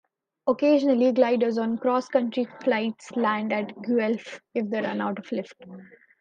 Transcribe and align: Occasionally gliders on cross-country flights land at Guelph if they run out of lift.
Occasionally 0.47 1.11
gliders 1.11 1.59
on 1.59 1.77
cross-country 1.77 2.47
flights 2.63 3.11
land 3.15 3.53
at 3.53 3.79
Guelph 3.83 4.39
if 4.55 4.67
they 4.71 4.81
run 4.81 4.99
out 4.99 5.19
of 5.19 5.31
lift. 5.31 5.53